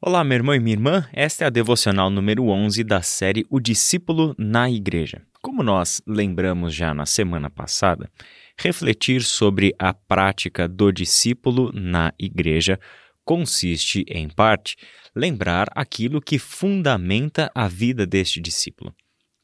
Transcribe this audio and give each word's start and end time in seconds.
Olá, 0.00 0.22
meu 0.22 0.36
irmão 0.36 0.54
e 0.54 0.60
minha 0.60 0.74
irmã. 0.74 1.08
Esta 1.12 1.42
é 1.42 1.46
a 1.48 1.50
devocional 1.50 2.08
número 2.08 2.46
11 2.46 2.84
da 2.84 3.02
série 3.02 3.44
O 3.50 3.58
Discípulo 3.58 4.32
na 4.38 4.70
Igreja. 4.70 5.22
Como 5.42 5.60
nós 5.60 6.00
lembramos 6.06 6.72
já 6.72 6.94
na 6.94 7.04
semana 7.04 7.50
passada, 7.50 8.08
refletir 8.56 9.24
sobre 9.24 9.74
a 9.76 9.92
prática 9.92 10.68
do 10.68 10.92
discípulo 10.92 11.72
na 11.74 12.14
igreja 12.16 12.78
consiste, 13.24 14.04
em 14.08 14.28
parte, 14.28 14.76
lembrar 15.16 15.66
aquilo 15.74 16.20
que 16.20 16.38
fundamenta 16.38 17.50
a 17.52 17.66
vida 17.66 18.06
deste 18.06 18.40
discípulo 18.40 18.94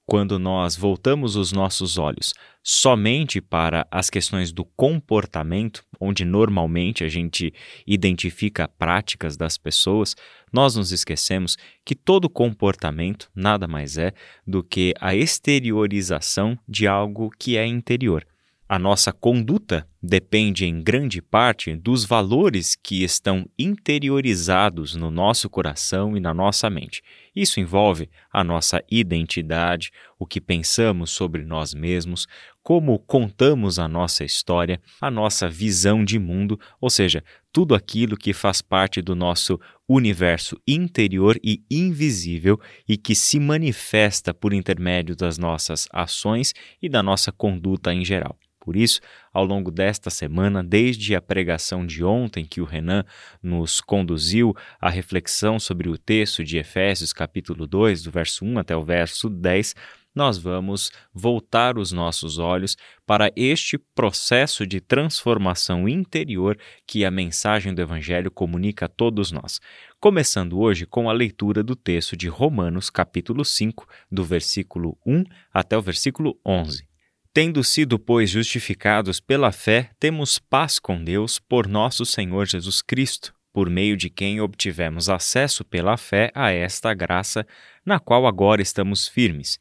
quando 0.07 0.39
nós 0.39 0.77
voltamos 0.77 1.37
os 1.37 1.53
nossos 1.53 1.99
olhos 1.99 2.35
somente 2.63 3.43
para 3.43 3.87
as 3.91 4.09
questões 4.09 4.51
do 4.51 4.65
comportamento, 4.65 5.85
onde 6.01 6.25
normalmente 6.25 7.05
a 7.05 7.09
gente 7.09 7.53
identifica 7.87 8.67
práticas 8.67 9.37
das 9.37 9.59
pessoas, 9.59 10.17
nós 10.51 10.75
nos 10.75 10.91
esquecemos 10.91 11.59
que 11.85 11.95
todo 11.95 12.31
comportamento 12.31 13.31
nada 13.35 13.69
mais 13.69 13.99
é 13.99 14.13
do 14.47 14.63
que 14.63 14.95
a 14.99 15.15
exteriorização 15.15 16.59
de 16.67 16.87
algo 16.87 17.31
que 17.39 17.57
é 17.59 17.67
interior. 17.67 18.27
A 18.75 18.79
nossa 18.81 19.13
conduta 19.13 19.87
depende 20.03 20.67
em 20.67 20.83
grande 20.83 21.23
parte 21.23 21.77
dos 21.77 22.05
valores 22.05 22.75
que 22.75 23.05
estão 23.05 23.47
interiorizados 23.57 24.97
no 24.97 25.13
nosso 25.13 25.49
coração 25.49 26.17
e 26.17 26.21
na 26.21 26.35
nossa 26.35 26.69
mente. 26.69 27.01
Isso 27.37 27.61
envolve 27.61 28.11
a 28.33 28.43
nossa 28.43 28.83
identidade, 28.91 29.93
o 30.19 30.27
que 30.27 30.41
pensamos 30.41 31.13
sobre 31.13 31.45
nós 31.45 31.73
mesmos, 31.73 32.27
como 32.65 32.99
contamos 32.99 33.79
a 33.79 33.87
nossa 33.87 34.25
história, 34.25 34.83
a 35.01 35.09
nossa 35.09 35.49
visão 35.49 36.05
de 36.05 36.19
mundo, 36.19 36.59
ou 36.81 36.91
seja, 36.91 37.23
tudo 37.53 37.77
aquilo 37.77 38.17
que 38.17 38.33
faz 38.33 38.61
parte 38.61 39.01
do 39.01 39.15
nosso 39.15 39.61
universo 39.89 40.61
interior 40.67 41.39
e 41.45 41.63
invisível 41.71 42.59
e 42.89 42.97
que 42.97 43.15
se 43.15 43.39
manifesta 43.39 44.35
por 44.35 44.53
intermédio 44.53 45.15
das 45.15 45.39
nossas 45.39 45.87
ações 45.93 46.53
e 46.83 46.89
da 46.89 47.05
nossa 47.05 47.31
conduta 47.31 47.95
em 47.95 48.05
geral. 48.05 48.37
Por 48.65 48.77
isso, 48.77 49.01
ao 49.31 49.45
longo 49.45 49.71
desta 49.71 50.09
semana, 50.09 50.65
desde 50.65 51.15
a 51.15 51.21
pregação 51.21 51.85
de 51.85 52.03
ontem 52.03 52.47
que 52.47 52.63
o 52.63 52.65
Renan 52.65 53.05
nos 53.43 53.79
conduziu 53.79 54.57
à 54.81 54.89
reflexão 54.89 55.61
sobre 55.61 55.91
o 55.91 55.99
texto 55.99 56.43
de 56.43 56.57
Efésios, 56.57 57.13
capítulo 57.13 57.67
2, 57.67 58.05
do 58.05 58.11
verso 58.11 58.43
1 58.43 58.59
até 58.59 58.75
o 58.75 58.83
verso 58.83 59.29
10, 59.29 59.75
nós 60.15 60.39
vamos 60.39 60.91
voltar 61.13 61.77
os 61.77 61.93
nossos 61.93 62.39
olhos 62.39 62.77
para 63.05 63.31
este 63.37 63.77
processo 63.77 64.67
de 64.67 64.81
transformação 64.81 65.87
interior 65.87 66.57
que 66.87 67.05
a 67.05 67.11
mensagem 67.11 67.75
do 67.75 67.83
Evangelho 67.83 68.31
comunica 68.31 68.87
a 68.87 68.89
todos 68.89 69.31
nós. 69.31 69.61
Começando 70.01 70.59
hoje 70.59 70.87
com 70.87 71.11
a 71.11 71.13
leitura 71.13 71.63
do 71.63 71.77
texto 71.77 72.17
de 72.17 72.29
Romanos, 72.29 72.89
capítulo 72.89 73.45
5, 73.45 73.87
do 74.11 74.25
versículo 74.25 74.97
1 75.05 75.25
até 75.53 75.77
o 75.77 75.83
versículo 75.83 76.39
11. 76.47 76.94
Tendo 77.35 77.65
sido, 77.65 77.99
pois, 77.99 78.31
justificados 78.31 79.19
pela 79.19 79.51
fé, 79.51 79.91
temos 79.99 80.39
paz 80.39 80.79
com 80.79 81.03
Deus 81.03 81.41
por 81.41 81.67
nosso 81.67 82.07
Senhor 82.07 82.47
Jesus 82.47 82.81
Cristo, 82.81 83.35
por 83.53 83.69
meio 83.69 83.97
de 83.97 84.09
quem 84.09 84.41
obtivemos 84.41 85.09
acesso 85.09 85.65
pela 85.65 85.97
fé 85.97 86.31
a 86.33 86.53
esta 86.53 86.95
graça, 86.95 87.45
na 87.85 87.99
qual 87.99 88.29
agora 88.29 88.63
estamos 88.63 89.09
firmes, 89.09 89.59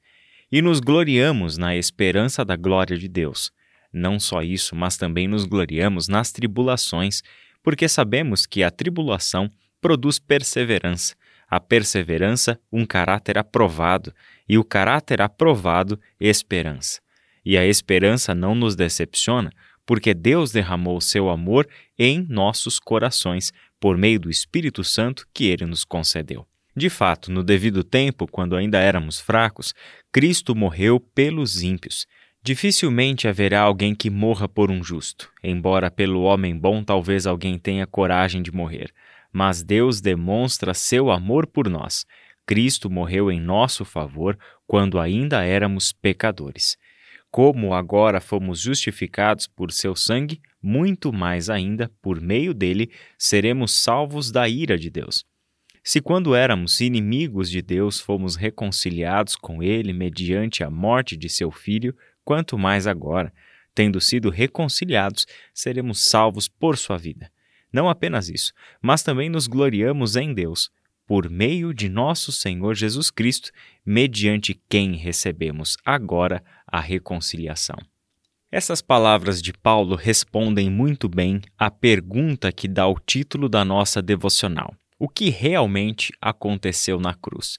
e 0.51 0.61
nos 0.61 0.79
gloriamos 0.79 1.57
na 1.57 1.75
esperança 1.75 2.45
da 2.45 2.55
glória 2.55 2.95
de 2.95 3.07
Deus. 3.07 3.51
Não 3.91 4.19
só 4.19 4.43
isso, 4.43 4.75
mas 4.75 4.95
também 4.95 5.27
nos 5.27 5.45
gloriamos 5.45 6.07
nas 6.07 6.31
tribulações, 6.31 7.23
porque 7.63 7.89
sabemos 7.89 8.45
que 8.45 8.61
a 8.61 8.69
tribulação 8.69 9.49
produz 9.81 10.19
perseverança, 10.19 11.15
a 11.49 11.59
perseverança, 11.59 12.59
um 12.71 12.85
caráter 12.85 13.35
aprovado, 13.35 14.13
e 14.47 14.59
o 14.59 14.63
caráter 14.63 15.23
aprovado, 15.23 15.99
esperança. 16.19 17.01
E 17.45 17.57
a 17.57 17.65
esperança 17.65 18.33
não 18.33 18.55
nos 18.55 18.75
decepciona, 18.75 19.51
porque 19.85 20.13
Deus 20.13 20.51
derramou 20.51 20.99
seu 21.01 21.29
amor 21.29 21.67
em 21.97 22.25
nossos 22.29 22.79
corações 22.79 23.51
por 23.79 23.97
meio 23.97 24.19
do 24.19 24.29
Espírito 24.29 24.83
Santo 24.83 25.27
que 25.33 25.45
ele 25.45 25.65
nos 25.65 25.83
concedeu. 25.83 26.47
De 26.75 26.89
fato, 26.89 27.31
no 27.31 27.43
devido 27.43 27.83
tempo, 27.83 28.25
quando 28.25 28.55
ainda 28.55 28.79
éramos 28.79 29.19
fracos, 29.19 29.73
Cristo 30.11 30.55
morreu 30.55 30.99
pelos 30.99 31.61
ímpios. 31.61 32.07
Dificilmente 32.41 33.27
haverá 33.27 33.61
alguém 33.61 33.93
que 33.93 34.09
morra 34.09 34.49
por 34.49 34.71
um 34.71 34.83
justo, 34.83 35.29
embora 35.43 35.91
pelo 35.91 36.23
homem 36.23 36.57
bom 36.57 36.83
talvez 36.83 37.27
alguém 37.27 37.59
tenha 37.59 37.85
coragem 37.85 38.41
de 38.41 38.51
morrer. 38.51 38.91
Mas 39.31 39.63
Deus 39.63 40.01
demonstra 40.01 40.73
seu 40.73 41.11
amor 41.11 41.45
por 41.45 41.69
nós. 41.69 42.05
Cristo 42.45 42.89
morreu 42.89 43.31
em 43.31 43.39
nosso 43.39 43.85
favor 43.85 44.37
quando 44.65 44.99
ainda 44.99 45.43
éramos 45.43 45.91
pecadores 45.91 46.77
como 47.33 47.73
agora 47.73 48.21
fomos 48.21 48.61
justificados 48.61 49.47
por 49.47 49.71
seu 49.71 49.95
sangue, 49.95 50.39
muito 50.61 51.11
mais 51.11 51.49
ainda, 51.49 51.91
por 51.99 52.21
meio 52.21 52.53
dele, 52.53 52.91
seremos 53.17 53.73
salvos 53.73 54.31
da 54.31 54.47
ira 54.47 54.77
de 54.77 54.91
Deus. 54.91 55.25
Se 55.83 55.99
quando 55.99 56.35
éramos 56.35 56.79
inimigos 56.79 57.49
de 57.49 57.59
Deus 57.59 57.99
fomos 57.99 58.35
reconciliados 58.35 59.35
com 59.35 59.63
ele 59.63 59.91
mediante 59.93 60.63
a 60.63 60.69
morte 60.69 61.17
de 61.17 61.27
seu 61.27 61.49
filho, 61.49 61.97
quanto 62.23 62.55
mais 62.55 62.85
agora, 62.85 63.33
tendo 63.73 63.99
sido 63.99 64.29
reconciliados, 64.29 65.25
seremos 65.55 66.03
salvos 66.03 66.47
por 66.47 66.77
sua 66.77 66.99
vida. 66.99 67.31
Não 67.73 67.89
apenas 67.89 68.29
isso, 68.29 68.53
mas 68.79 69.01
também 69.01 69.27
nos 69.27 69.47
gloriamos 69.47 70.15
em 70.15 70.35
Deus, 70.35 70.69
por 71.05 71.29
meio 71.29 71.73
de 71.73 71.89
nosso 71.89 72.31
Senhor 72.31 72.75
Jesus 72.75 73.11
Cristo, 73.11 73.51
mediante 73.85 74.59
quem 74.69 74.95
recebemos 74.95 75.77
agora 75.85 76.43
a 76.67 76.79
reconciliação. 76.79 77.77
Essas 78.51 78.81
palavras 78.81 79.41
de 79.41 79.51
Paulo 79.51 79.95
respondem 79.95 80.69
muito 80.69 81.09
bem 81.09 81.41
à 81.57 81.71
pergunta 81.71 82.51
que 82.51 82.67
dá 82.67 82.87
o 82.87 82.99
título 82.99 83.49
da 83.49 83.65
nossa 83.65 84.01
devocional: 84.01 84.75
O 84.99 85.09
que 85.09 85.29
realmente 85.29 86.13
aconteceu 86.21 86.99
na 86.99 87.15
cruz? 87.15 87.57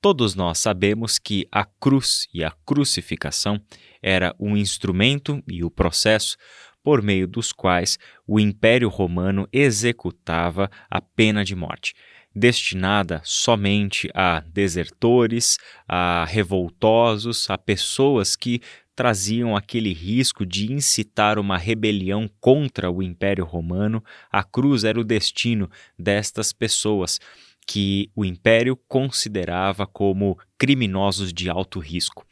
Todos 0.00 0.34
nós 0.34 0.58
sabemos 0.58 1.18
que 1.18 1.46
a 1.52 1.66
cruz 1.66 2.26
e 2.32 2.42
a 2.42 2.50
crucificação 2.64 3.60
era 4.02 4.34
um 4.40 4.56
instrumento 4.56 5.42
e 5.46 5.62
o 5.62 5.70
processo 5.70 6.38
por 6.82 7.02
meio 7.02 7.28
dos 7.28 7.52
quais 7.52 7.98
o 8.26 8.40
Império 8.40 8.88
Romano 8.88 9.46
executava 9.52 10.70
a 10.90 11.02
pena 11.02 11.44
de 11.44 11.54
morte 11.54 11.94
destinada 12.34 13.20
somente 13.24 14.10
a 14.14 14.40
desertores, 14.40 15.58
a 15.88 16.24
revoltosos, 16.24 17.48
a 17.50 17.58
pessoas 17.58 18.36
que 18.36 18.60
traziam 18.94 19.56
aquele 19.56 19.92
risco 19.92 20.44
de 20.44 20.72
incitar 20.72 21.38
uma 21.38 21.56
rebelião 21.56 22.28
contra 22.38 22.90
o 22.90 23.02
Império 23.02 23.44
Romano. 23.44 24.04
A 24.30 24.44
cruz 24.44 24.84
era 24.84 25.00
o 25.00 25.04
destino 25.04 25.70
destas 25.98 26.52
pessoas 26.52 27.18
que 27.66 28.10
o 28.14 28.24
Império 28.24 28.76
considerava 28.88 29.86
como 29.86 30.38
criminosos 30.58 31.32
de 31.32 31.48
alto 31.48 31.78
risco. 31.78 32.26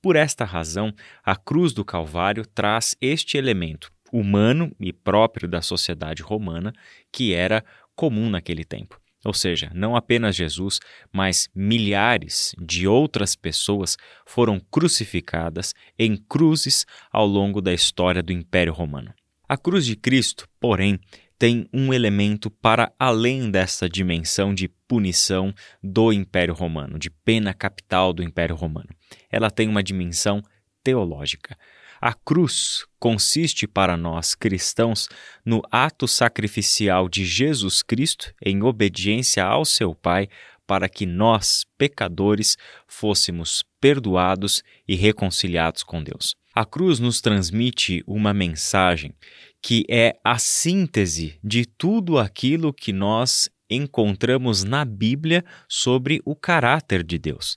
Por 0.00 0.16
esta 0.16 0.44
razão, 0.44 0.94
a 1.24 1.34
cruz 1.34 1.72
do 1.72 1.84
Calvário 1.84 2.46
traz 2.46 2.96
este 3.00 3.36
elemento 3.36 3.90
humano 4.12 4.70
e 4.78 4.92
próprio 4.92 5.48
da 5.48 5.62
sociedade 5.62 6.22
romana 6.22 6.72
que 7.10 7.32
era 7.32 7.64
comum 7.96 8.28
naquele 8.28 8.64
tempo. 8.64 9.01
Ou 9.24 9.32
seja, 9.32 9.70
não 9.74 9.94
apenas 9.94 10.34
Jesus, 10.34 10.80
mas 11.12 11.48
milhares 11.54 12.54
de 12.60 12.88
outras 12.88 13.36
pessoas 13.36 13.96
foram 14.26 14.60
crucificadas 14.70 15.74
em 15.98 16.16
cruzes 16.16 16.84
ao 17.10 17.26
longo 17.26 17.60
da 17.60 17.72
história 17.72 18.22
do 18.22 18.32
Império 18.32 18.72
Romano. 18.72 19.12
A 19.48 19.56
cruz 19.56 19.86
de 19.86 19.94
Cristo, 19.94 20.48
porém, 20.58 20.98
tem 21.38 21.68
um 21.72 21.92
elemento 21.92 22.50
para 22.50 22.92
além 22.98 23.50
dessa 23.50 23.88
dimensão 23.88 24.54
de 24.54 24.68
punição 24.86 25.52
do 25.82 26.12
Império 26.12 26.54
Romano, 26.54 26.98
de 26.98 27.10
pena 27.10 27.52
capital 27.52 28.12
do 28.12 28.22
Império 28.22 28.54
Romano. 28.54 28.88
Ela 29.30 29.50
tem 29.50 29.68
uma 29.68 29.82
dimensão 29.82 30.40
teológica. 30.84 31.56
A 32.04 32.14
cruz 32.14 32.84
consiste 32.98 33.64
para 33.64 33.96
nós 33.96 34.34
cristãos 34.34 35.08
no 35.46 35.62
ato 35.70 36.08
sacrificial 36.08 37.08
de 37.08 37.24
Jesus 37.24 37.80
Cristo 37.80 38.34
em 38.44 38.60
obediência 38.60 39.44
ao 39.44 39.64
seu 39.64 39.94
Pai 39.94 40.28
para 40.66 40.88
que 40.88 41.06
nós, 41.06 41.64
pecadores, 41.78 42.56
fôssemos 42.88 43.62
perdoados 43.80 44.64
e 44.88 44.96
reconciliados 44.96 45.84
com 45.84 46.02
Deus. 46.02 46.34
A 46.52 46.64
cruz 46.64 46.98
nos 46.98 47.20
transmite 47.20 48.02
uma 48.04 48.34
mensagem 48.34 49.14
que 49.62 49.84
é 49.88 50.18
a 50.24 50.40
síntese 50.40 51.38
de 51.40 51.64
tudo 51.64 52.18
aquilo 52.18 52.74
que 52.74 52.92
nós 52.92 53.48
encontramos 53.70 54.64
na 54.64 54.84
Bíblia 54.84 55.44
sobre 55.68 56.20
o 56.24 56.34
caráter 56.34 57.04
de 57.04 57.16
Deus. 57.16 57.56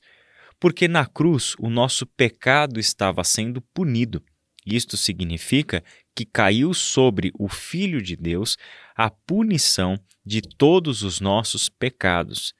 Porque 0.59 0.87
na 0.87 1.07
cruz 1.07 1.55
o 1.57 1.67
nosso 1.67 2.05
pecado 2.05 2.79
estava 2.79 3.23
sendo 3.23 3.59
punido 3.59 4.21
isto 4.65 4.97
significa 4.97 5.83
que 6.15 6.25
caiu 6.25 6.73
sobre 6.73 7.31
o 7.37 7.47
Filho 7.47 8.01
de 8.01 8.15
Deus 8.15 8.57
a 8.95 9.09
punição 9.09 9.99
de 10.25 10.41
todos 10.41 11.03
os 11.03 11.19
nossos 11.19 11.69
pecados. 11.69 12.53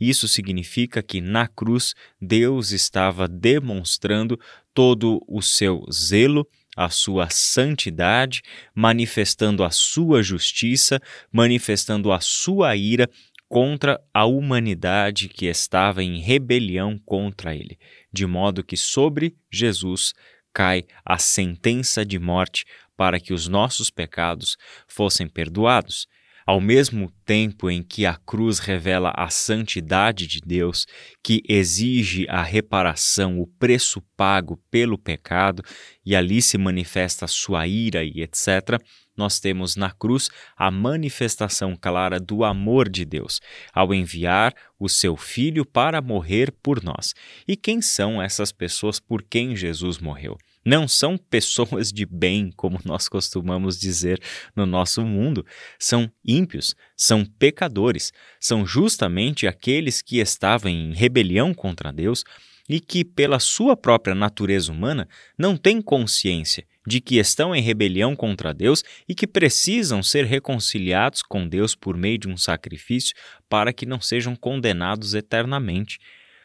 Isso 0.00 0.26
significa 0.26 1.02
que 1.02 1.20
na 1.20 1.46
cruz 1.46 1.94
Deus 2.20 2.72
estava 2.72 3.28
demonstrando 3.28 4.38
todo 4.72 5.22
o 5.28 5.40
seu 5.40 5.84
zelo, 5.92 6.46
a 6.76 6.90
sua 6.90 7.30
santidade, 7.30 8.42
manifestando 8.74 9.62
a 9.62 9.70
sua 9.70 10.22
justiça, 10.22 11.00
manifestando 11.30 12.10
a 12.10 12.20
sua 12.20 12.74
ira 12.74 13.08
contra 13.48 14.00
a 14.12 14.24
humanidade 14.24 15.28
que 15.28 15.46
estava 15.46 16.02
em 16.02 16.18
rebelião 16.18 16.98
contra 16.98 17.54
ele, 17.54 17.78
de 18.12 18.26
modo 18.26 18.64
que 18.64 18.76
sobre 18.76 19.36
Jesus 19.48 20.12
cai 20.54 20.84
a 21.04 21.18
sentença 21.18 22.04
de 22.06 22.18
morte 22.18 22.64
para 22.96 23.18
que 23.18 23.34
os 23.34 23.48
nossos 23.48 23.90
pecados 23.90 24.56
fossem 24.86 25.28
perdoados. 25.28 26.06
Ao 26.46 26.60
mesmo 26.60 27.10
tempo 27.24 27.70
em 27.70 27.82
que 27.82 28.04
a 28.04 28.16
cruz 28.16 28.58
revela 28.58 29.12
a 29.16 29.30
santidade 29.30 30.26
de 30.26 30.40
Deus, 30.44 30.86
que 31.22 31.42
exige 31.48 32.26
a 32.28 32.42
reparação, 32.42 33.40
o 33.40 33.46
preço 33.46 34.02
pago 34.14 34.60
pelo 34.70 34.98
pecado, 34.98 35.62
e 36.04 36.14
ali 36.14 36.42
se 36.42 36.58
manifesta 36.58 37.26
sua 37.26 37.66
ira 37.66 38.04
e 38.04 38.20
etc., 38.20 38.78
nós 39.16 39.38
temos 39.38 39.76
na 39.76 39.90
cruz 39.90 40.28
a 40.56 40.70
manifestação 40.70 41.76
clara 41.76 42.18
do 42.18 42.44
amor 42.44 42.88
de 42.88 43.04
Deus, 43.04 43.40
ao 43.72 43.94
enviar 43.94 44.54
o 44.78 44.88
seu 44.88 45.16
Filho 45.16 45.64
para 45.64 46.02
morrer 46.02 46.52
por 46.62 46.82
nós. 46.82 47.14
E 47.46 47.56
quem 47.56 47.80
são 47.80 48.20
essas 48.20 48.52
pessoas 48.52 48.98
por 48.98 49.22
quem 49.22 49.54
Jesus 49.54 49.98
morreu? 49.98 50.36
Não 50.64 50.88
são 50.88 51.16
pessoas 51.30 51.92
de 51.92 52.06
bem, 52.06 52.50
como 52.56 52.80
nós 52.84 53.08
costumamos 53.08 53.78
dizer 53.78 54.20
no 54.56 54.66
nosso 54.66 55.02
mundo. 55.02 55.44
São 55.78 56.10
ímpios, 56.24 56.74
são 56.96 57.24
pecadores, 57.24 58.12
são 58.40 58.66
justamente 58.66 59.46
aqueles 59.46 60.00
que 60.00 60.18
estavam 60.18 60.70
em 60.70 60.92
rebelião 60.92 61.54
contra 61.54 61.92
Deus 61.92 62.24
e 62.68 62.80
que, 62.80 63.04
pela 63.04 63.38
sua 63.38 63.76
própria 63.76 64.14
natureza 64.14 64.72
humana, 64.72 65.06
não 65.38 65.56
têm 65.56 65.82
consciência 65.82 66.66
de 66.86 67.00
que 67.00 67.16
estão 67.16 67.54
em 67.54 67.62
rebelião 67.62 68.14
contra 68.14 68.52
Deus 68.52 68.82
e 69.08 69.14
que 69.14 69.26
precisam 69.26 70.02
ser 70.02 70.24
reconciliados 70.24 71.22
com 71.22 71.48
Deus 71.48 71.74
por 71.74 71.96
meio 71.96 72.18
de 72.18 72.28
um 72.28 72.36
sacrifício 72.36 73.14
para 73.48 73.72
que 73.72 73.86
não 73.86 74.00
sejam 74.00 74.36
condenados 74.36 75.14
eternamente. 75.14 75.98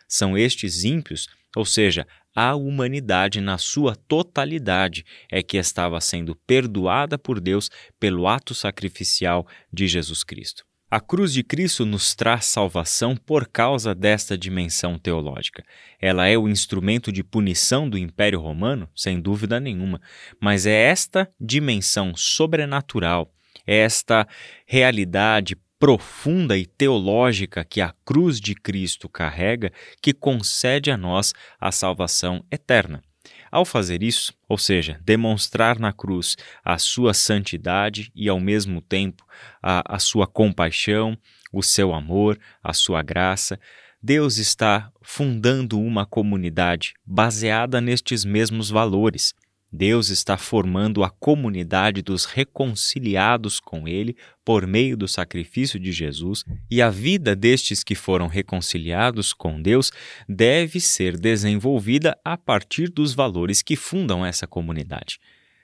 São 0.07 0.37
estes 0.37 0.83
ímpios, 0.83 1.27
ou 1.55 1.65
seja, 1.65 2.07
a 2.35 2.55
humanidade 2.55 3.41
na 3.41 3.57
sua 3.57 3.95
totalidade 3.95 5.03
é 5.31 5.41
que 5.41 5.57
estava 5.57 5.99
sendo 5.99 6.35
perdoada 6.47 7.17
por 7.17 7.39
Deus 7.39 7.69
pelo 7.99 8.27
ato 8.27 8.53
sacrificial 8.53 9.47
de 9.73 9.87
Jesus 9.87 10.23
Cristo. 10.23 10.68
A 10.91 10.99
cruz 10.99 11.31
de 11.33 11.43
Cristo 11.43 11.85
nos 11.85 12.15
traz 12.15 12.45
salvação 12.45 13.15
por 13.15 13.47
causa 13.47 13.93
desta 13.93 14.35
dimensão 14.35 14.97
teológica. 14.97 15.63
Ela 16.01 16.27
é 16.27 16.35
o 16.35 16.49
instrumento 16.49 17.11
de 17.11 17.23
punição 17.23 17.87
do 17.87 17.95
Império 17.95 18.39
Romano, 18.39 18.89
sem 18.95 19.21
dúvida 19.21 19.59
nenhuma, 19.59 20.01
mas 20.41 20.65
é 20.65 20.73
esta 20.73 21.29
dimensão 21.39 22.15
sobrenatural, 22.15 23.31
é 23.67 23.77
esta 23.77 24.27
realidade 24.65 25.55
profunda 25.77 26.57
e 26.57 26.65
teológica 26.65 27.63
que 27.63 27.81
a 27.81 27.93
cruz 28.03 28.41
de 28.41 28.55
Cristo 28.55 29.07
carrega 29.07 29.71
que 30.01 30.11
concede 30.11 30.89
a 30.89 30.97
nós 30.97 31.35
a 31.61 31.71
salvação 31.71 32.43
eterna. 32.49 33.03
Ao 33.51 33.65
fazer 33.65 34.03
isso, 34.03 34.33
ou 34.47 34.57
seja, 34.57 34.99
demonstrar 35.03 35.79
na 35.79 35.91
cruz 35.91 36.35
a 36.63 36.77
sua 36.77 37.13
santidade 37.13 38.11
e 38.15 38.29
ao 38.29 38.39
mesmo 38.39 38.81
tempo 38.81 39.25
a, 39.61 39.95
a 39.95 39.99
sua 39.99 40.27
compaixão, 40.27 41.17
o 41.51 41.63
seu 41.63 41.93
amor, 41.93 42.39
a 42.63 42.73
sua 42.73 43.01
graça, 43.01 43.59
Deus 44.01 44.37
está 44.37 44.91
fundando 45.01 45.79
uma 45.79 46.05
comunidade 46.05 46.93
baseada 47.05 47.81
nestes 47.81 48.23
mesmos 48.23 48.69
valores. 48.69 49.33
Deus 49.71 50.09
está 50.09 50.35
formando 50.35 51.03
a 51.03 51.09
comunidade 51.09 52.01
dos 52.01 52.25
reconciliados 52.25 53.59
com 53.59 53.87
Ele 53.87 54.17
por 54.43 54.65
meio 54.65 54.97
do 54.97 55.07
sacrifício 55.07 55.79
de 55.79 55.91
Jesus, 55.91 56.43
e 56.71 56.81
a 56.81 56.89
vida 56.89 57.35
destes 57.35 57.83
que 57.83 57.93
foram 57.93 58.27
reconciliados 58.27 59.31
com 59.31 59.61
Deus 59.61 59.91
deve 60.27 60.79
ser 60.79 61.17
desenvolvida 61.17 62.17
a 62.25 62.35
partir 62.35 62.89
dos 62.89 63.13
valores 63.13 63.61
que 63.61 63.75
fundam 63.75 64.25
essa 64.25 64.47
comunidade. 64.47 65.19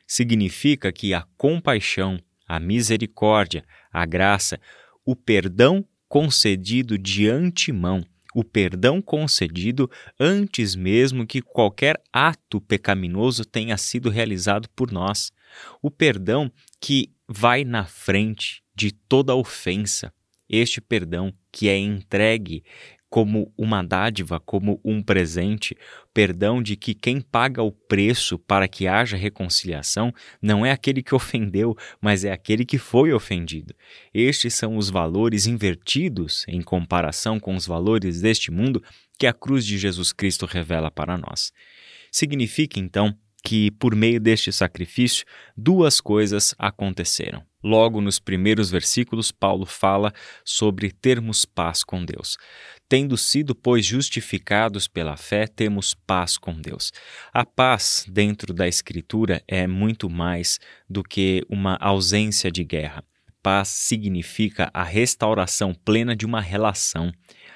Significa 0.06 0.92
que 0.92 1.14
a 1.14 1.26
compaixão, 1.36 2.20
a 2.48 2.60
misericórdia, 2.60 3.66
a 3.92 4.06
graça, 4.06 4.60
o 5.04 5.16
perdão 5.16 5.84
concedido 6.08 6.96
de 6.98 7.28
antemão 7.28 8.06
o 8.36 8.44
perdão 8.44 9.02
concedido 9.02 9.90
antes 10.20 10.76
mesmo 10.76 11.26
que 11.26 11.42
qualquer 11.42 11.96
ato 12.12 12.60
pecaminoso 12.60 13.46
tenha 13.46 13.78
sido 13.78 14.10
realizado 14.10 14.68
por 14.76 14.92
nós. 14.92 15.32
O 15.82 15.90
perdão 15.90 16.52
que 16.82 17.14
vai 17.26 17.64
na 17.64 17.86
frente 17.86 18.62
de 18.76 18.92
toda 18.92 19.34
ofensa. 19.34 20.14
Este 20.50 20.82
perdão 20.82 21.34
que 21.50 21.70
é 21.70 21.78
entregue 21.78 22.62
como 23.16 23.50
uma 23.58 23.82
dádiva, 23.82 24.42
como 24.42 24.78
um 24.84 25.02
presente, 25.02 25.74
perdão 26.14 26.62
de 26.62 26.76
que 26.76 26.94
quem 26.94 27.22
paga 27.22 27.64
o 27.64 27.72
preço 27.72 28.38
para 28.38 28.68
que 28.68 28.90
haja 28.90 29.16
reconciliação 29.16 30.14
não 30.42 30.66
é 30.66 30.72
aquele 30.74 31.02
que 31.02 31.16
ofendeu, 31.16 31.78
mas 32.02 32.26
é 32.26 32.34
aquele 32.34 32.66
que 32.66 32.78
foi 32.78 33.14
ofendido. 33.14 33.74
Estes 34.14 34.54
são 34.56 34.76
os 34.76 34.90
valores 34.90 35.48
invertidos 35.48 36.44
em 36.50 36.62
comparação 36.62 37.40
com 37.40 37.56
os 37.56 37.66
valores 37.66 38.20
deste 38.20 38.52
mundo 38.52 38.84
que 39.18 39.26
a 39.26 39.32
cruz 39.32 39.66
de 39.66 39.78
Jesus 39.78 40.12
Cristo 40.12 40.46
revela 40.46 40.92
para 40.92 41.18
nós. 41.18 41.54
Significa 42.12 42.82
então 42.82 43.18
que, 43.42 43.72
por 43.72 43.96
meio 43.96 44.20
deste 44.20 44.52
sacrifício, 44.52 45.26
duas 45.56 46.02
coisas 46.02 46.54
aconteceram. 46.60 47.42
Logo 47.66 48.00
nos 48.00 48.20
primeiros 48.20 48.70
versículos, 48.70 49.32
Paulo 49.32 49.66
fala 49.66 50.14
sobre 50.44 50.92
termos 50.92 51.46
paz 51.46 51.84
com 51.84 52.06
Deus. 52.06 52.38
Tendo 52.88 53.18
sido, 53.18 53.56
pois, 53.56 53.84
justificados 53.84 54.88
pela 54.88 55.18
fé, 55.18 55.48
temos 55.48 55.96
paz 55.96 56.38
com 56.38 56.54
Deus. 56.62 56.92
A 57.34 57.44
paz, 57.44 58.06
dentro 58.08 58.54
da 58.54 58.68
Escritura, 58.68 59.42
é 59.48 59.66
muito 59.66 60.08
mais 60.08 60.60
do 60.88 61.02
que 61.02 61.44
uma 61.50 61.76
ausência 61.82 62.52
de 62.52 62.64
guerra. 62.64 63.04
Paz 63.42 63.70
significa 63.70 64.70
a 64.72 64.84
restauração 64.84 65.74
plena 65.74 66.16
de 66.16 66.24
uma 66.24 66.42
relação. 66.42 67.12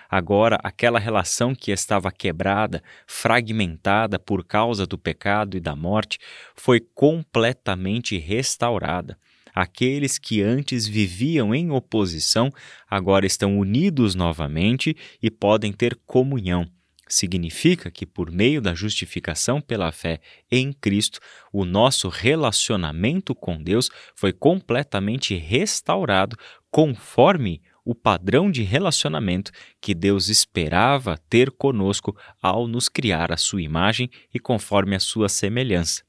Agora, 0.10 0.58
aquela 0.64 0.98
relação 0.98 1.54
que 1.54 1.70
estava 1.70 2.12
quebrada, 2.12 2.82
fragmentada 3.06 4.18
por 4.18 4.44
causa 4.44 4.88
do 4.88 4.98
pecado 4.98 5.56
e 5.56 5.60
da 5.60 5.76
morte, 5.76 6.18
foi 6.56 6.80
completamente 6.80 8.18
restaurada. 8.18 9.16
Aqueles 9.60 10.18
que 10.18 10.42
antes 10.42 10.88
viviam 10.88 11.54
em 11.54 11.70
oposição 11.70 12.50
agora 12.90 13.26
estão 13.26 13.60
unidos 13.60 14.16
novamente 14.16 14.96
e 15.22 15.30
podem 15.30 15.74
ter 15.74 16.00
comunhão. 16.06 16.66
Significa 17.10 17.92
que, 17.92 18.06
por 18.06 18.32
meio 18.32 18.62
da 18.62 18.74
justificação 18.74 19.60
pela 19.60 19.92
fé 19.92 20.22
em 20.50 20.72
Cristo, 20.72 21.20
o 21.52 21.66
nosso 21.66 22.08
relacionamento 22.08 23.36
com 23.36 23.62
Deus 23.62 23.90
foi 24.16 24.32
completamente 24.32 25.36
restaurado 25.36 26.38
conforme 26.72 27.62
o 27.84 27.94
padrão 27.94 28.50
de 28.50 28.64
relacionamento 28.64 29.52
que 29.82 29.94
Deus 29.94 30.30
esperava 30.30 31.18
ter 31.30 31.52
conosco 31.52 32.16
ao 32.42 32.66
nos 32.66 32.88
criar 32.88 33.30
a 33.30 33.36
sua 33.36 33.62
imagem 33.62 34.10
e 34.34 34.40
conforme 34.40 34.96
a 34.96 35.02
sua 35.02 35.28
semelhança. 35.28 36.09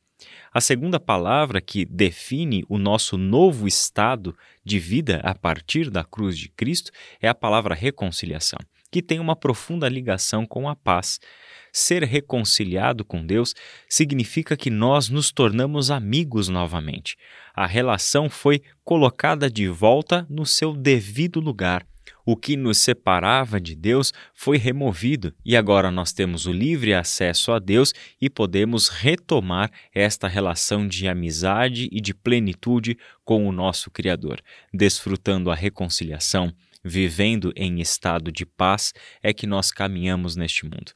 A 0.52 0.60
segunda 0.60 0.98
palavra 0.98 1.60
que 1.60 1.84
define 1.84 2.64
o 2.68 2.78
nosso 2.78 3.16
novo 3.16 3.66
estado 3.66 4.36
de 4.64 4.78
vida 4.78 5.20
a 5.22 5.34
partir 5.34 5.90
da 5.90 6.04
cruz 6.04 6.36
de 6.36 6.48
Cristo 6.48 6.90
é 7.20 7.28
a 7.28 7.34
palavra 7.34 7.74
reconciliação, 7.74 8.58
que 8.90 9.02
tem 9.02 9.20
uma 9.20 9.36
profunda 9.36 9.88
ligação 9.88 10.44
com 10.46 10.68
a 10.68 10.74
paz. 10.74 11.20
Ser 11.72 12.02
reconciliado 12.02 13.04
com 13.04 13.24
Deus 13.24 13.54
significa 13.88 14.56
que 14.56 14.70
nós 14.70 15.08
nos 15.08 15.30
tornamos 15.30 15.90
amigos 15.90 16.48
novamente. 16.48 17.16
A 17.54 17.66
relação 17.66 18.28
foi 18.28 18.60
colocada 18.84 19.48
de 19.48 19.68
volta 19.68 20.26
no 20.28 20.44
seu 20.44 20.74
devido 20.74 21.40
lugar. 21.40 21.86
O 22.24 22.36
que 22.36 22.56
nos 22.56 22.78
separava 22.78 23.60
de 23.60 23.74
Deus 23.74 24.12
foi 24.34 24.58
removido 24.58 25.34
e 25.44 25.56
agora 25.56 25.90
nós 25.90 26.12
temos 26.12 26.46
o 26.46 26.52
livre 26.52 26.94
acesso 26.94 27.52
a 27.52 27.58
Deus 27.58 27.92
e 28.20 28.28
podemos 28.28 28.88
retomar 28.88 29.70
esta 29.94 30.28
relação 30.28 30.86
de 30.86 31.08
amizade 31.08 31.88
e 31.90 32.00
de 32.00 32.14
plenitude 32.14 32.96
com 33.24 33.48
o 33.48 33.52
nosso 33.52 33.90
Criador, 33.90 34.40
desfrutando 34.72 35.50
a 35.50 35.54
reconciliação, 35.54 36.52
vivendo 36.84 37.52
em 37.56 37.80
estado 37.80 38.32
de 38.32 38.44
paz, 38.46 38.92
é 39.22 39.32
que 39.32 39.46
nós 39.46 39.70
caminhamos 39.70 40.36
neste 40.36 40.64
mundo. 40.64 40.92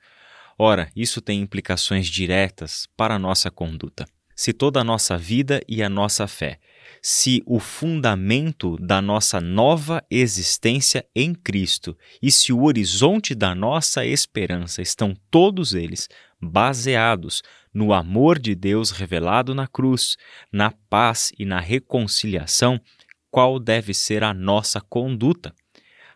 Ora, 0.58 0.88
isso 0.94 1.20
tem 1.20 1.40
implicações 1.40 2.06
diretas 2.06 2.86
para 2.96 3.14
a 3.14 3.18
nossa 3.18 3.50
conduta. 3.50 4.06
se 4.36 4.52
toda 4.52 4.80
a 4.80 4.84
nossa 4.84 5.16
vida 5.16 5.60
e 5.68 5.80
a 5.80 5.88
nossa 5.88 6.26
fé, 6.26 6.58
se 7.02 7.42
o 7.46 7.58
fundamento 7.58 8.76
da 8.78 9.00
nossa 9.00 9.40
nova 9.40 10.04
existência 10.10 11.06
em 11.14 11.34
Cristo 11.34 11.96
e 12.22 12.30
se 12.30 12.52
o 12.52 12.64
horizonte 12.64 13.34
da 13.34 13.54
nossa 13.54 14.04
esperança 14.04 14.82
estão 14.82 15.14
todos 15.30 15.74
eles 15.74 16.08
baseados 16.40 17.42
no 17.72 17.92
amor 17.92 18.38
de 18.38 18.54
Deus 18.54 18.90
revelado 18.90 19.54
na 19.54 19.66
cruz, 19.66 20.16
na 20.52 20.70
paz 20.88 21.32
e 21.38 21.44
na 21.44 21.58
reconciliação, 21.58 22.80
qual 23.30 23.58
deve 23.58 23.92
ser 23.92 24.22
a 24.22 24.32
nossa 24.32 24.80
conduta? 24.80 25.52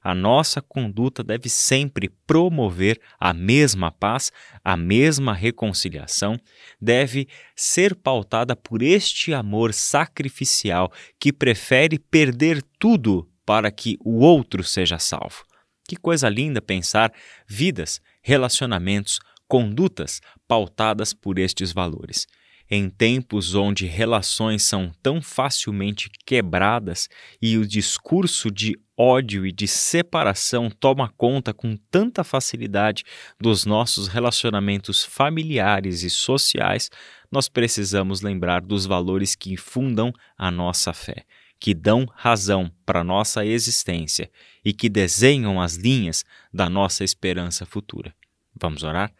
A 0.02 0.14
nossa 0.14 0.62
conduta 0.62 1.22
deve 1.22 1.48
sempre 1.48 2.08
promover 2.26 3.00
a 3.18 3.32
mesma 3.32 3.90
paz, 3.90 4.32
a 4.64 4.76
mesma 4.76 5.32
reconciliação, 5.32 6.38
deve 6.80 7.28
ser 7.56 7.94
pautada 7.94 8.54
por 8.54 8.82
este 8.82 9.34
amor 9.34 9.74
sacrificial 9.74 10.92
que 11.18 11.32
prefere 11.32 11.98
perder 11.98 12.62
tudo 12.78 13.28
para 13.44 13.70
que 13.70 13.96
o 14.04 14.20
outro 14.20 14.62
seja 14.62 14.98
salvo. 14.98 15.44
Que 15.88 15.96
coisa 15.96 16.28
linda 16.28 16.60
pensar 16.60 17.12
vidas, 17.46 18.00
relacionamentos, 18.22 19.18
condutas 19.48 20.20
pautadas 20.46 21.14
por 21.14 21.38
estes 21.38 21.72
valores. 21.72 22.26
Em 22.70 22.90
tempos 22.90 23.54
onde 23.54 23.86
relações 23.86 24.62
são 24.62 24.92
tão 25.02 25.22
facilmente 25.22 26.10
quebradas 26.26 27.08
e 27.40 27.56
o 27.56 27.66
discurso 27.66 28.50
de 28.50 28.78
ódio 28.94 29.46
e 29.46 29.52
de 29.52 29.66
separação 29.66 30.68
toma 30.68 31.08
conta 31.16 31.54
com 31.54 31.76
tanta 31.90 32.22
facilidade 32.22 33.04
dos 33.40 33.64
nossos 33.64 34.08
relacionamentos 34.08 35.02
familiares 35.02 36.02
e 36.02 36.10
sociais, 36.10 36.90
nós 37.30 37.48
precisamos 37.48 38.20
lembrar 38.20 38.60
dos 38.60 38.84
valores 38.84 39.34
que 39.34 39.56
fundam 39.56 40.12
a 40.36 40.50
nossa 40.50 40.92
fé, 40.92 41.24
que 41.60 41.72
dão 41.72 42.06
razão 42.14 42.70
para 42.84 43.04
nossa 43.04 43.46
existência 43.46 44.30
e 44.62 44.74
que 44.74 44.88
desenham 44.88 45.60
as 45.60 45.76
linhas 45.76 46.24
da 46.52 46.68
nossa 46.68 47.04
esperança 47.04 47.64
futura. 47.64 48.14
Vamos 48.60 48.82
orar? 48.82 49.10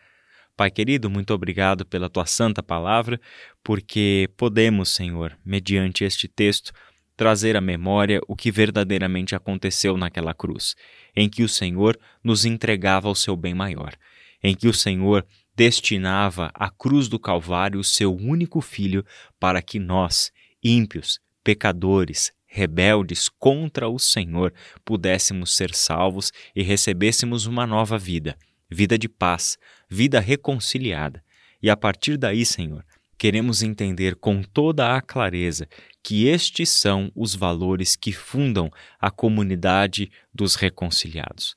Pai 0.58 0.72
querido, 0.72 1.08
muito 1.08 1.32
obrigado 1.32 1.86
pela 1.86 2.10
tua 2.10 2.26
santa 2.26 2.64
palavra, 2.64 3.20
porque 3.62 4.28
podemos, 4.36 4.88
Senhor, 4.88 5.38
mediante 5.44 6.02
este 6.02 6.26
texto, 6.26 6.72
trazer 7.16 7.56
à 7.56 7.60
memória 7.60 8.20
o 8.26 8.34
que 8.34 8.50
verdadeiramente 8.50 9.36
aconteceu 9.36 9.96
naquela 9.96 10.34
cruz, 10.34 10.74
em 11.14 11.28
que 11.28 11.44
o 11.44 11.48
Senhor 11.48 11.96
nos 12.24 12.44
entregava 12.44 13.08
o 13.08 13.14
seu 13.14 13.36
bem 13.36 13.54
maior, 13.54 13.94
em 14.42 14.52
que 14.52 14.66
o 14.66 14.74
Senhor 14.74 15.24
destinava 15.54 16.50
à 16.52 16.68
cruz 16.68 17.06
do 17.06 17.20
Calvário 17.20 17.78
o 17.78 17.84
seu 17.84 18.12
único 18.12 18.60
filho 18.60 19.06
para 19.38 19.62
que 19.62 19.78
nós, 19.78 20.32
ímpios, 20.60 21.20
pecadores, 21.44 22.32
rebeldes 22.48 23.28
contra 23.28 23.88
o 23.88 23.96
Senhor, 23.96 24.52
pudéssemos 24.84 25.54
ser 25.54 25.72
salvos 25.72 26.32
e 26.52 26.64
recebêssemos 26.64 27.46
uma 27.46 27.64
nova 27.64 27.96
vida 27.96 28.36
vida 28.70 28.98
de 28.98 29.08
paz, 29.08 29.56
vida 29.88 30.21
reconciliada. 30.21 31.23
E 31.62 31.68
a 31.71 31.76
partir 31.76 32.16
daí, 32.16 32.45
Senhor, 32.45 32.85
queremos 33.16 33.62
entender 33.62 34.14
com 34.14 34.42
toda 34.42 34.95
a 34.95 35.00
clareza 35.00 35.68
que 36.02 36.26
estes 36.26 36.68
são 36.68 37.11
os 37.14 37.35
valores 37.35 37.97
que 37.97 38.12
fundam 38.12 38.71
a 39.00 39.11
comunidade 39.11 40.11
dos 40.33 40.54
reconciliados. 40.54 41.57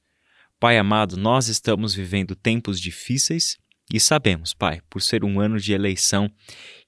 Pai 0.59 0.77
amado, 0.77 1.17
nós 1.17 1.47
estamos 1.47 1.93
vivendo 1.93 2.35
tempos 2.35 2.79
difíceis 2.79 3.57
e 3.93 3.99
sabemos, 3.99 4.53
Pai, 4.53 4.81
por 4.89 5.01
ser 5.01 5.23
um 5.23 5.39
ano 5.39 5.59
de 5.59 5.73
eleição, 5.73 6.31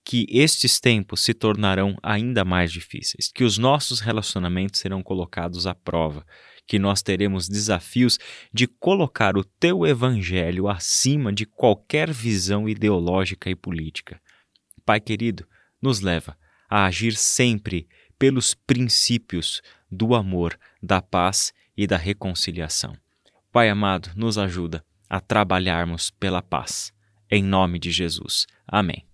que 0.06 0.26
estes 0.30 0.80
tempos 0.80 1.22
se 1.22 1.34
tornarão 1.34 1.98
ainda 2.02 2.44
mais 2.44 2.72
difíceis, 2.72 3.32
que 3.34 3.44
os 3.44 3.58
nossos 3.58 4.00
relacionamentos 4.00 4.80
serão 4.80 5.02
colocados 5.02 5.66
à 5.66 5.74
prova, 5.74 6.26
que 6.66 6.80
nós 6.80 7.02
teremos 7.02 7.48
desafios 7.48 8.18
de 8.54 8.68
colocar 8.68 9.38
o 9.38 9.44
teu 9.44 9.86
evangelho 9.86 10.68
acima 10.68 11.32
de 11.32 11.46
qualquer 11.46 12.12
visão 12.12 12.68
ideológica 12.68 13.50
e 13.50 13.56
política. 13.56 14.22
Pai 14.86 15.00
querido, 15.00 15.48
nos 15.82 16.00
leva 16.00 16.38
a 16.70 16.86
agir 16.86 17.16
sempre 17.16 17.88
pelos 18.18 18.54
princípios 18.54 19.62
do 19.92 20.16
amor, 20.16 20.58
da 20.82 21.02
paz 21.02 21.54
e 21.76 21.86
da 21.86 21.98
reconciliação. 21.98 22.96
Pai 23.52 23.70
amado, 23.70 24.10
nos 24.16 24.38
ajuda 24.38 24.84
a 25.10 25.20
trabalharmos 25.20 26.10
pela 26.10 26.42
paz. 26.42 26.92
Em 27.30 27.44
nome 27.44 27.80
de 27.80 27.92
Jesus. 27.92 28.48
Amém. 28.68 29.13